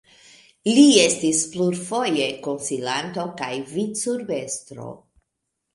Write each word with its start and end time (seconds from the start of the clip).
Li 0.77 0.85
estis 1.01 1.43
plurfoje 1.51 2.31
konsilanto, 2.49 3.27
kaj 3.43 3.53
vicurbestro. 3.77 4.93